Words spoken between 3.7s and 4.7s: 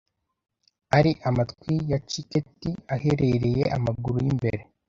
amaguru yimbere